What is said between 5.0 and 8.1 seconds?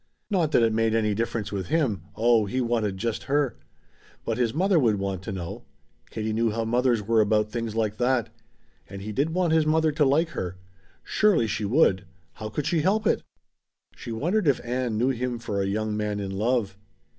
to know Katie knew how mothers were about things like